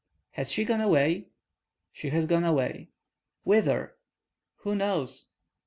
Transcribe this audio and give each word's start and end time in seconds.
"Has 0.31 0.51
she 0.51 0.65
gone 0.65 0.81
away?" 0.81 1.27
"She 1.91 2.09
has 2.09 2.25
gone 2.25 2.43
away." 2.43 2.89
"Whither?" 3.43 3.97
"Who 4.61 4.73
knows?" 4.75 5.29